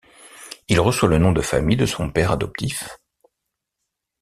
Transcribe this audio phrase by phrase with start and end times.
[0.67, 2.97] Il reçoit le nom de famille de son père adoptif.